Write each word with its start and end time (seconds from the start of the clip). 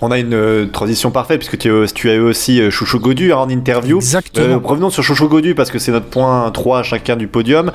On 0.00 0.10
a 0.10 0.18
une 0.18 0.34
euh, 0.34 0.66
transition 0.66 1.10
parfaite 1.10 1.38
puisque 1.38 1.58
tu, 1.58 1.70
tu 1.94 2.10
as 2.10 2.14
eu 2.14 2.20
aussi 2.20 2.60
euh, 2.60 2.70
Chouchou 2.70 3.00
Godu 3.00 3.32
hein, 3.32 3.38
en 3.38 3.48
interview. 3.48 3.96
Exactement. 3.96 4.60
revenons 4.62 4.90
sur 4.90 5.02
Chouchou 5.02 5.28
Godu 5.28 5.54
parce 5.54 5.70
que 5.70 5.78
c'est 5.78 5.92
notre 5.92 6.06
point 6.06 6.50
3 6.50 6.82
chacun 6.82 7.16
du 7.16 7.26
podium. 7.26 7.72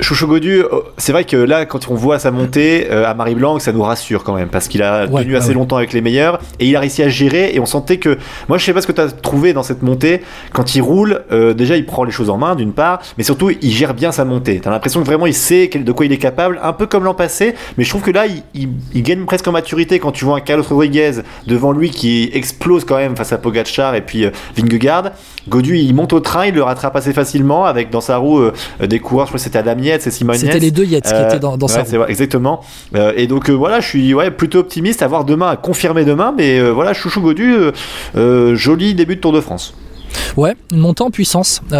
Chouchou 0.00 0.28
Godu, 0.28 0.60
euh, 0.60 0.68
c'est 0.96 1.10
vrai 1.10 1.24
que 1.24 1.36
là, 1.36 1.66
quand 1.66 1.90
on 1.90 1.94
voit 1.94 2.20
sa 2.20 2.30
montée 2.30 2.86
euh, 2.90 3.04
à 3.04 3.14
Marie-Blanc, 3.14 3.58
ça 3.58 3.72
nous 3.72 3.82
rassure 3.82 4.22
quand 4.22 4.34
même, 4.34 4.48
parce 4.48 4.68
qu'il 4.68 4.82
a 4.82 5.08
tenu 5.08 5.36
assez 5.36 5.52
longtemps 5.52 5.76
avec 5.76 5.92
les 5.92 6.00
meilleurs, 6.00 6.38
et 6.60 6.66
il 6.66 6.76
a 6.76 6.80
réussi 6.80 7.02
à 7.02 7.08
gérer, 7.08 7.50
et 7.52 7.58
on 7.58 7.66
sentait 7.66 7.96
que... 7.96 8.16
Moi, 8.48 8.58
je 8.58 8.64
sais 8.64 8.72
pas 8.72 8.80
ce 8.80 8.86
que 8.86 8.92
tu 8.92 9.00
as 9.00 9.08
trouvé 9.10 9.52
dans 9.52 9.64
cette 9.64 9.82
montée, 9.82 10.22
quand 10.52 10.76
il 10.76 10.82
roule, 10.82 11.22
euh, 11.32 11.52
déjà, 11.52 11.76
il 11.76 11.84
prend 11.84 12.04
les 12.04 12.12
choses 12.12 12.30
en 12.30 12.38
main, 12.38 12.54
d'une 12.54 12.72
part, 12.72 13.00
mais 13.16 13.24
surtout, 13.24 13.50
il 13.50 13.72
gère 13.72 13.92
bien 13.92 14.12
sa 14.12 14.24
montée. 14.24 14.60
T'as 14.60 14.70
l'impression 14.70 15.00
que 15.00 15.06
vraiment, 15.06 15.26
il 15.26 15.34
sait 15.34 15.68
de 15.68 15.92
quoi 15.92 16.06
il 16.06 16.12
est 16.12 16.18
capable, 16.18 16.60
un 16.62 16.72
peu 16.72 16.86
comme 16.86 17.02
l'an 17.02 17.14
passé, 17.14 17.54
mais 17.76 17.82
je 17.82 17.90
trouve 17.90 18.02
que 18.02 18.12
là, 18.12 18.26
il, 18.54 19.02
gagne 19.02 19.24
presque 19.24 19.48
en 19.48 19.52
maturité 19.52 19.98
quand 19.98 20.12
tu 20.12 20.24
vois 20.24 20.36
un 20.36 20.40
Carlos 20.40 20.64
Rodriguez 20.68 21.22
devant 21.46 21.72
lui 21.72 21.90
qui 21.90 22.30
explose 22.32 22.84
quand 22.84 22.96
même 22.96 23.16
face 23.16 23.32
à 23.32 23.38
Pogacar 23.38 23.94
et 23.94 24.02
puis 24.02 24.26
Vingegaard. 24.56 25.10
Godu, 25.48 25.76
il 25.78 25.94
monte 25.94 26.12
au 26.12 26.20
train, 26.20 26.46
il 26.46 26.54
le 26.54 26.62
rattrape 26.62 26.94
assez 26.94 27.12
facilement, 27.12 27.64
avec 27.64 27.90
dans 27.90 28.02
sa 28.02 28.18
roue 28.18 28.50
des 28.80 28.98
coureurs, 29.00 29.26
je 29.26 29.30
crois 29.30 29.38
que 29.38 29.44
c'était 29.44 29.58
Adam 29.58 29.76
Yates 29.88 30.06
et 30.06 30.10
Simon 30.10 30.34
C'était 30.34 30.58
les 30.58 30.70
deux 30.70 30.84
Yates 30.84 31.04
qui 31.04 31.22
étaient 31.22 31.38
dans, 31.38 31.56
dans 31.56 31.68
sa 31.68 31.82
roue. 31.82 32.04
exactement. 32.08 32.60
Euh, 32.94 33.12
et 33.16 33.26
donc 33.26 33.50
euh, 33.50 33.52
voilà, 33.52 33.80
je 33.80 33.88
suis 33.88 34.14
ouais, 34.14 34.30
plutôt 34.30 34.60
optimiste 34.60 35.02
à 35.02 35.08
voir 35.08 35.24
demain, 35.24 35.48
à 35.48 35.56
confirmer 35.56 36.04
demain, 36.04 36.34
mais 36.36 36.58
euh, 36.58 36.70
voilà, 36.70 36.94
Chouchou 36.94 37.20
Godu, 37.20 37.54
joli 38.54 38.94
début 38.94 39.16
de 39.16 39.20
Tour 39.20 39.32
de 39.32 39.40
France. 39.40 39.74
Ouais, 40.36 40.54
une 40.72 40.78
montée 40.78 41.02
en 41.02 41.10
puissance. 41.10 41.60
c'est 41.70 41.74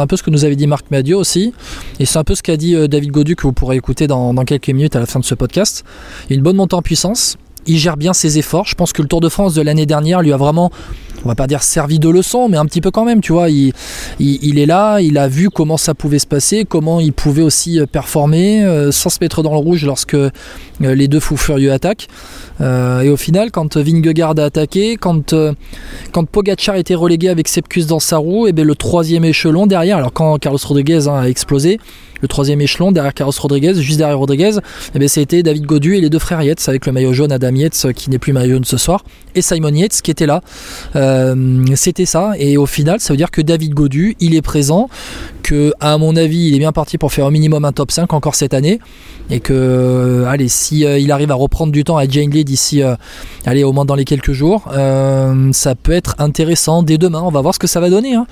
un 0.00 0.06
peu 0.06 0.16
ce 0.16 0.22
que 0.22 0.30
nous 0.30 0.44
avait 0.44 0.56
dit 0.56 0.66
Marc 0.66 0.90
Madio 0.90 1.18
aussi. 1.18 1.52
Et 1.98 2.06
c'est 2.06 2.18
un 2.18 2.24
peu 2.24 2.34
ce 2.34 2.42
qu'a 2.42 2.56
dit 2.56 2.76
David 2.88 3.10
Godu 3.10 3.36
que 3.36 3.42
vous 3.42 3.52
pourrez 3.52 3.76
écouter 3.76 4.06
dans, 4.06 4.32
dans, 4.32 4.44
quelques 4.44 4.68
minutes 4.68 4.96
à 4.96 5.00
la 5.00 5.06
fin 5.06 5.20
de 5.20 5.24
ce 5.24 5.34
podcast. 5.34 5.84
Une 6.30 6.42
bonne 6.42 6.56
montée 6.56 6.74
en 6.74 6.82
puissance. 6.82 7.36
Il 7.66 7.78
gère 7.78 7.96
bien 7.96 8.12
ses 8.12 8.38
efforts. 8.38 8.66
Je 8.66 8.74
pense 8.74 8.92
que 8.92 9.02
le 9.02 9.08
Tour 9.08 9.20
de 9.20 9.28
France 9.28 9.54
de 9.54 9.62
l'année 9.62 9.86
dernière 9.86 10.22
lui 10.22 10.32
a 10.32 10.36
vraiment 10.36 10.70
on 11.24 11.28
va 11.28 11.34
pas 11.34 11.46
dire 11.46 11.62
servi 11.62 11.98
de 11.98 12.08
leçon, 12.08 12.48
mais 12.48 12.56
un 12.56 12.66
petit 12.66 12.80
peu 12.80 12.90
quand 12.90 13.04
même, 13.04 13.20
tu 13.20 13.32
vois. 13.32 13.48
Il, 13.48 13.72
il, 14.18 14.58
est 14.58 14.66
là, 14.66 15.00
il 15.00 15.18
a 15.18 15.28
vu 15.28 15.50
comment 15.50 15.76
ça 15.76 15.94
pouvait 15.94 16.18
se 16.18 16.26
passer, 16.26 16.64
comment 16.68 17.00
il 17.00 17.12
pouvait 17.12 17.42
aussi 17.42 17.80
euh, 17.80 17.86
performer 17.86 18.64
euh, 18.64 18.92
sans 18.92 19.10
se 19.10 19.18
mettre 19.20 19.42
dans 19.42 19.52
le 19.52 19.58
rouge 19.58 19.84
lorsque 19.84 20.14
euh, 20.14 20.30
les 20.80 21.08
deux 21.08 21.20
fous 21.20 21.36
furieux 21.36 21.72
attaquent. 21.72 22.08
et 22.60 23.08
au 23.08 23.16
final, 23.16 23.50
quand 23.50 23.76
Vingegaard 23.76 24.34
a 24.38 24.44
attaqué, 24.44 24.96
quand, 24.96 25.34
quand 26.12 26.24
Pogacar 26.24 26.76
était 26.76 26.94
relégué 26.94 27.28
avec 27.28 27.48
Sepkus 27.48 27.86
dans 27.86 28.00
sa 28.00 28.18
roue, 28.18 28.46
et 28.46 28.52
bien 28.52 28.64
le 28.64 28.74
troisième 28.74 29.24
échelon 29.24 29.66
derrière, 29.66 29.98
alors 29.98 30.12
quand 30.12 30.38
Carlos 30.38 30.58
Rodriguez 30.64 31.06
hein, 31.08 31.20
a 31.20 31.28
explosé, 31.28 31.78
le 32.24 32.28
troisième 32.28 32.60
échelon 32.60 32.90
derrière 32.90 33.12
Carlos 33.12 33.34
Rodriguez, 33.38 33.74
juste 33.74 33.98
derrière 33.98 34.18
Rodriguez, 34.18 34.52
eh 34.94 34.98
bien, 34.98 35.08
c'était 35.08 35.42
David 35.42 35.66
Godu 35.66 35.96
et 35.96 36.00
les 36.00 36.08
deux 36.08 36.18
frères 36.18 36.42
Yates 36.42 36.66
avec 36.68 36.86
le 36.86 36.92
maillot 36.92 37.12
jaune 37.12 37.32
Adam 37.32 37.54
Yates 37.54 37.92
qui 37.94 38.08
n'est 38.08 38.18
plus 38.18 38.32
maillot 38.32 38.54
jaune 38.54 38.64
ce 38.64 38.78
soir 38.78 39.04
et 39.34 39.42
Simon 39.42 39.74
Yates 39.74 40.00
qui 40.02 40.10
était 40.10 40.26
là. 40.26 40.40
C'était 41.74 42.06
ça. 42.06 42.32
Et 42.38 42.56
au 42.56 42.66
final 42.66 43.00
ça 43.00 43.12
veut 43.12 43.16
dire 43.16 43.30
que 43.30 43.40
David 43.40 43.74
Godu 43.74 44.16
il 44.20 44.34
est 44.34 44.42
présent, 44.42 44.88
que 45.44 45.74
à 45.78 45.98
mon 45.98 46.16
avis 46.16 46.48
il 46.48 46.56
est 46.56 46.58
bien 46.58 46.72
parti 46.72 46.98
pour 46.98 47.12
faire 47.12 47.26
au 47.26 47.30
minimum 47.30 47.64
un 47.64 47.72
top 47.72 47.92
5 47.92 48.12
encore 48.12 48.34
cette 48.34 48.54
année. 48.54 48.80
Et 49.30 49.40
que 49.40 49.54
euh, 49.54 50.26
allez 50.26 50.48
si 50.48 50.84
euh, 50.84 50.98
il 50.98 51.10
arrive 51.10 51.30
à 51.30 51.34
reprendre 51.34 51.72
du 51.72 51.82
temps 51.82 51.96
à 51.96 52.06
Jane 52.06 52.30
Lee 52.30 52.44
d'ici 52.44 52.82
allez 53.46 53.64
au 53.64 53.72
moins 53.72 53.84
dans 53.84 53.94
les 53.94 54.04
quelques 54.04 54.32
jours 54.32 54.64
ça 55.52 55.74
peut 55.74 55.92
être 55.92 56.16
intéressant 56.18 56.82
dès 56.82 56.98
demain. 56.98 57.22
On 57.22 57.30
va 57.30 57.42
voir 57.42 57.54
ce 57.54 57.58
que 57.58 57.66
ça 57.66 57.78
va 57.78 57.90
donner 57.90 58.14
hein. 58.14 58.26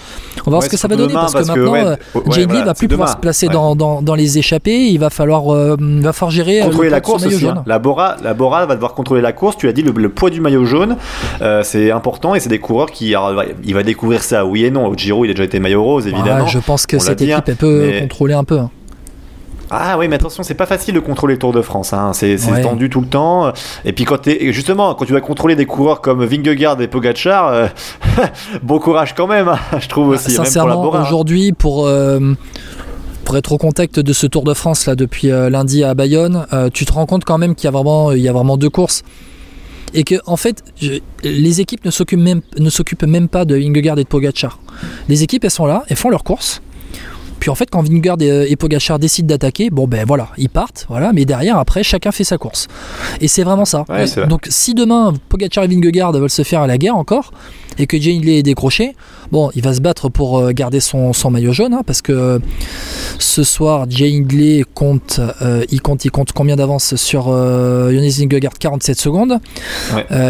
on 0.47 0.51
va 0.51 0.57
voir 0.57 0.63
ce 0.63 0.69
que 0.69 0.77
ça 0.77 0.89
va 0.89 0.97
donner 0.97 1.13
parce, 1.13 1.33
que 1.35 1.39
maintenant 1.39 1.97
Jane 2.31 2.53
Lee 2.53 2.63
va 2.65 2.75
plus 2.75 2.89
pouvoir 2.89 3.11
se 3.11 3.17
placer 3.17 3.49
dans, 3.49 3.77
dans, 3.77 4.15
les 4.15 4.39
échappées. 4.39 4.87
Il 4.89 4.99
va 4.99 5.11
falloir 5.11 5.45
va 5.45 6.13
falloir 6.13 6.31
gérer 6.31 6.61
contrôler 6.61 6.91
la 6.91 7.01
course 7.01 7.27
aussi, 7.27 7.47
hein. 7.47 7.63
la 7.67 7.79
Bora 7.79 8.17
la 8.23 8.35
Bora 8.35 8.65
va 8.67 8.75
devoir 8.75 8.95
contrôler 8.95 9.21
la 9.21 9.33
course. 9.33 9.57
Tu 9.59 9.69
as 9.69 9.73
dit 9.73 9.83
le, 9.83 10.09
poids 10.09 10.31
du 10.31 10.41
maillot 10.41 10.65
jaune. 10.65 10.97
C'est 11.63 11.91
important 11.91 12.35
et 12.35 12.41
c'est 12.41 12.49
des 12.49 12.59
coureurs 12.59 12.91
qui 12.91 13.15
il 13.65 13.75
va 13.75 13.83
découvrir 13.83 14.23
ça 14.23 14.47
oui 14.47 14.65
et 14.65 14.71
non. 14.71 14.87
Au 14.87 14.95
Giro 14.95 15.25
il 15.25 15.31
a 15.31 15.35
déjà 15.35 15.45
été 15.45 15.61
maillot 15.61 15.83
rose 15.83 16.07
évidemment. 16.07 16.47
je 16.47 16.59
pense 16.59 16.87
que 16.87 17.02
cette 17.03 17.21
équipe 17.21 17.45
elle 17.47 17.57
peut 17.57 17.93
contrôler 18.01 18.35
un 18.35 18.45
peu 18.45 18.59
hein. 18.59 18.71
Ah 19.75 19.97
oui, 19.99 20.07
mais 20.07 20.17
attention, 20.17 20.43
c'est 20.43 20.53
pas 20.53 20.67
facile 20.67 20.95
de 20.95 21.01
contrôler 21.01 21.33
le 21.35 21.39
Tour 21.39 21.55
de 21.55 21.63
France. 21.63 21.95
Hein. 21.95 22.13
C'est 22.13 22.37
tendu 22.63 22.91
tout 22.91 23.01
le 23.01 23.07
temps. 23.07 23.55
Et 23.87 23.95
puis 23.95 24.05
quand 24.05 24.29
es, 24.29 24.53
justement, 24.53 24.95
quand 24.95 25.07
tu 25.07 25.15
vas 25.15 25.23
contrôler 25.23 25.57
des 25.57 25.65
coureurs 25.65 26.03
comme 26.03 26.23
Vingegaard 26.23 26.79
et 26.83 26.89
Pogacar, 26.89 27.49
euh, 27.49 27.67
bon 28.63 28.79
courage 28.79 29.15
quand 29.15 29.27
même, 29.27 29.49
hein, 29.49 29.59
je 29.81 29.89
trouve 29.89 30.09
aussi. 30.09 30.31
Sincèrement, 30.31 30.95
hein. 30.95 31.03
aujourd'hui, 31.03 31.53
pour 31.53 31.87
euh, 31.87 32.35
pour 33.25 33.39
être 33.39 33.53
au 33.53 33.57
contact 33.57 33.99
de 33.99 34.13
ce 34.13 34.27
Tour 34.27 34.45
de 34.45 34.53
France 34.53 34.85
là 34.85 34.95
depuis 34.95 35.31
euh, 35.31 35.49
lundi 35.49 35.85
à 35.85 35.95
Bayonne, 35.95 36.47
tu 36.75 36.85
te 36.85 36.93
rends 36.93 37.07
compte 37.07 37.25
quand 37.25 37.39
même 37.39 37.55
qu'il 37.55 37.65
y 37.65 37.69
a 37.69 37.71
vraiment, 37.71 38.13
il 38.13 38.21
y 38.21 38.29
a 38.29 38.33
vraiment 38.33 38.59
deux 38.59 38.71
courses 38.71 39.03
et 39.95 40.05
que 40.05 40.17
en 40.27 40.37
fait 40.37 40.63
les 41.23 41.61
équipes 41.61 41.85
ne 41.85 41.91
s'occupent 41.91 42.21
même 42.21 42.41
ne 42.59 42.71
s'occupent 42.71 43.05
même 43.05 43.29
pas 43.29 43.45
de 43.45 43.55
Vingegaard 43.55 43.99
et 43.99 44.05
de 44.05 44.09
Pogacar. 44.09 44.59
Les 45.09 45.23
équipes 45.23 45.45
elles 45.45 45.51
sont 45.51 45.67
là, 45.67 45.85
elles 45.89 45.97
font 45.97 46.11
leur 46.11 46.25
course 46.25 46.61
puis 47.43 47.51
en 47.51 47.57
fait, 47.57 47.69
quand 47.69 47.83
Vingegaard 47.83 48.23
et, 48.23 48.55
Pogachar 48.55 49.01
décident 49.01 49.27
d'attaquer, 49.27 49.69
bon 49.69 49.89
ben 49.89 50.05
voilà, 50.07 50.29
ils 50.39 50.49
partent, 50.49 50.87
voilà, 50.89 51.13
mais 51.13 51.25
derrière, 51.25 51.59
après, 51.59 51.83
chacun 51.83 52.13
fait 52.13 52.23
sa 52.23 52.39
course. 52.39 52.69
Et 53.21 53.27
c'est 53.27 53.43
vraiment 53.43 53.65
ça. 53.65 53.85
Donc 54.29 54.47
si 54.49 54.75
demain, 54.75 55.13
Pogachar 55.29 55.65
et 55.65 55.67
Vingegaard 55.67 56.13
veulent 56.13 56.31
se 56.31 56.45
faire 56.45 56.61
à 56.61 56.69
la 56.69 56.79
guerre 56.79 56.95
encore, 56.95 57.33
et 57.79 57.89
que 57.89 57.99
Jane 57.99 58.23
est 58.29 58.45
décroché, 58.45 58.95
bon, 59.33 59.51
il 59.57 59.63
va 59.65 59.75
se 59.75 59.81
battre 59.81 60.09
pour 60.09 60.39
euh, 60.39 60.53
garder 60.53 60.79
son, 60.79 61.13
maillot 61.33 61.53
jaune, 61.53 61.75
hein, 61.75 61.83
parce 61.85 62.01
que 62.01 62.13
euh, 62.13 62.39
ce 63.19 63.43
soir, 63.43 63.87
Jane 63.91 64.25
compte, 64.73 65.21
euh, 65.41 65.65
il 65.73 65.83
compte, 65.83 66.05
il 66.05 66.13
compte 66.13 66.31
combien 66.31 66.55
d'avance 66.55 66.95
sur 66.95 67.25
Jonas 67.25 68.19
Vingegaard? 68.21 68.53
47 68.57 69.01
secondes, 69.01 69.41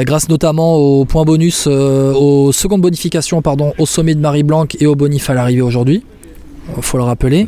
grâce 0.06 0.30
notamment 0.30 0.76
au 0.76 1.04
point 1.04 1.24
bonus, 1.26 1.66
aux 1.66 2.52
secondes 2.52 2.80
bonifications, 2.80 3.42
pardon, 3.42 3.74
au 3.76 3.84
sommet 3.84 4.14
de 4.14 4.20
Marie 4.20 4.44
Blanc 4.44 4.64
et 4.80 4.86
au 4.86 4.94
bonif 4.94 5.28
à 5.28 5.34
l'arrivée 5.34 5.60
aujourd'hui 5.60 6.02
faut 6.80 6.98
le 6.98 7.04
rappeler. 7.04 7.46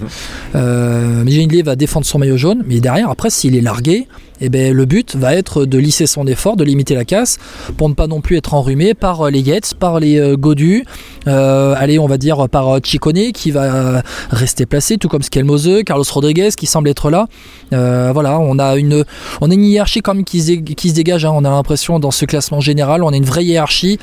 Euh, 0.54 1.24
va 1.64 1.76
défendre 1.76 2.06
son 2.06 2.18
maillot 2.18 2.36
jaune, 2.36 2.62
mais 2.66 2.80
derrière, 2.80 3.10
après, 3.10 3.30
s'il 3.30 3.56
est 3.56 3.60
largué, 3.60 4.06
eh 4.40 4.48
ben, 4.48 4.72
le 4.72 4.84
but 4.84 5.14
va 5.16 5.34
être 5.34 5.64
de 5.64 5.78
lisser 5.78 6.06
son 6.06 6.26
effort, 6.26 6.56
de 6.56 6.64
limiter 6.64 6.94
la 6.94 7.04
casse, 7.04 7.38
pour 7.76 7.88
ne 7.88 7.94
pas 7.94 8.06
non 8.06 8.20
plus 8.20 8.36
être 8.36 8.54
enrhumé 8.54 8.94
par 8.94 9.22
euh, 9.22 9.30
les 9.30 9.40
Yates, 9.40 9.74
par 9.74 10.00
les 10.00 10.18
euh, 10.18 10.36
Godu, 10.36 10.84
euh, 11.28 11.74
allez, 11.76 11.98
on 11.98 12.06
va 12.06 12.18
dire 12.18 12.48
par 12.48 12.78
Chicone 12.82 13.32
qui 13.32 13.50
va 13.50 14.02
rester 14.30 14.66
placé, 14.66 14.98
tout 14.98 15.08
comme 15.08 15.22
Skelmose, 15.22 15.82
Carlos 15.86 16.04
Rodriguez 16.10 16.50
qui 16.56 16.66
semble 16.66 16.88
être 16.88 17.10
là. 17.10 17.28
voilà, 17.70 18.38
on 18.40 18.58
a 18.58 18.76
une, 18.76 19.04
on 19.40 19.50
a 19.50 19.54
une 19.54 19.64
hiérarchie 19.64 20.00
quand 20.00 20.14
même 20.14 20.24
qui 20.24 20.40
se, 20.42 20.52
qui 20.52 20.90
se 20.90 20.94
dégage. 20.94 21.24
Hein. 21.24 21.32
On 21.34 21.44
a 21.44 21.50
l'impression 21.50 21.98
dans 21.98 22.10
ce 22.10 22.24
classement 22.24 22.60
général, 22.60 23.02
on 23.02 23.10
a 23.10 23.16
une 23.16 23.24
vraie 23.24 23.44
hiérarchie. 23.44 23.98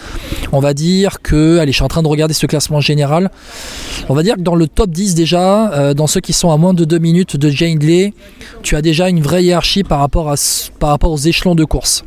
On 0.52 0.60
va 0.60 0.74
dire 0.74 1.22
que, 1.22 1.60
allez, 1.60 1.72
je 1.72 1.78
suis 1.78 1.84
en 1.84 1.90
train 1.90 2.04
de 2.04 2.08
regarder 2.08 2.34
ce 2.34 2.46
classement 2.46 2.82
général. 2.82 3.32
On 4.10 4.14
va 4.14 4.24
dire 4.24 4.36
que 4.36 4.42
dans 4.42 4.56
le 4.56 4.68
top 4.68 4.90
10 4.90 5.16
déjà, 5.16 5.94
dans 5.94 6.08
ceux 6.08 6.22
qui 6.22 6.34
sont 6.34 6.52
à 6.52 6.58
moins 6.58 6.74
de 6.74 6.86
2 6.86 6.98
minutes 6.98 7.38
de 7.38 7.50
Jane 7.50 7.80
Lee, 7.80 8.14
tu 8.64 8.76
as 8.76 8.82
déjà 8.82 9.10
une 9.10 9.22
vraie 9.22 9.44
hiérarchie 9.44 9.84
par 9.84 10.00
rapport 10.00 10.21
par 10.80 10.90
rapport 10.90 11.12
aux 11.12 11.18
échelons 11.18 11.56
de 11.56 11.66
course. 11.66 12.04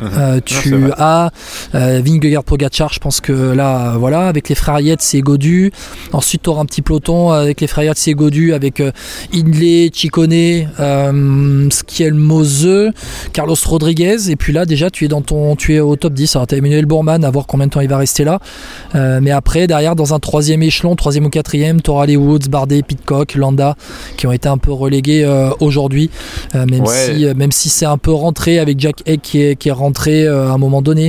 Uh-huh. 0.00 0.18
Euh, 0.18 0.40
tu 0.44 0.74
as 0.96 1.30
euh, 1.74 2.00
Vingegaard 2.04 2.44
Pogacar, 2.44 2.92
je 2.92 2.98
pense 2.98 3.20
que 3.20 3.32
là, 3.32 3.94
voilà, 3.96 4.26
avec 4.26 4.48
les 4.48 4.54
frères 4.54 4.80
Yates 4.80 5.14
et 5.14 5.20
Godu. 5.20 5.72
Ensuite, 6.12 6.42
tu 6.42 6.50
auras 6.50 6.62
un 6.62 6.66
petit 6.66 6.82
peloton 6.82 7.30
avec 7.30 7.60
les 7.60 7.66
frères 7.66 7.84
Yates 7.84 8.08
et 8.08 8.14
Godu, 8.14 8.54
avec 8.54 8.80
euh, 8.80 8.90
Hindley, 9.32 9.90
Chicone, 9.92 10.32
euh, 10.80 11.70
Skiel 11.70 12.14
Carlos 13.32 13.56
Rodriguez. 13.66 14.30
Et 14.30 14.36
puis 14.36 14.52
là, 14.52 14.66
déjà, 14.66 14.90
tu 14.90 15.04
es, 15.04 15.08
dans 15.08 15.22
ton, 15.22 15.54
tu 15.54 15.74
es 15.74 15.80
au 15.80 15.96
top 15.96 16.14
10. 16.14 16.36
Alors, 16.36 16.46
tu 16.46 16.54
as 16.54 16.58
Emmanuel 16.58 16.86
Bourman, 16.86 17.24
à 17.24 17.30
voir 17.30 17.46
combien 17.46 17.66
de 17.66 17.72
temps 17.72 17.80
il 17.80 17.88
va 17.88 17.98
rester 17.98 18.24
là. 18.24 18.40
Mais 18.94 19.30
après, 19.30 19.66
derrière, 19.66 19.94
dans 19.94 20.14
un 20.14 20.18
troisième 20.18 20.62
échelon, 20.62 20.96
troisième 20.96 21.26
ou 21.26 21.30
quatrième, 21.30 21.80
tu 21.80 21.90
auras 21.90 22.06
les 22.06 22.16
Woods, 22.16 22.48
Bardet, 22.48 22.82
Pitcock, 22.82 23.34
Landa, 23.34 23.76
qui 24.16 24.26
ont 24.26 24.32
été 24.32 24.48
un 24.48 24.58
peu 24.58 24.72
relégués 24.72 25.26
aujourd'hui. 25.60 26.10
même, 26.54 26.84
si, 26.86 27.26
même 27.34 27.52
si 27.52 27.68
c'est 27.68 27.86
un 27.86 27.98
peu 27.98 28.12
rentré 28.12 28.58
avec 28.58 28.80
Jack 28.80 29.02
Egg 29.06 29.20
qui 29.22 29.42
est, 29.42 29.56
qui 29.56 29.68
est 29.68 29.72
rentré 29.72 29.83
euh, 30.26 30.48
à 30.48 30.52
un 30.52 30.58
moment 30.58 30.82
donné. 30.82 31.02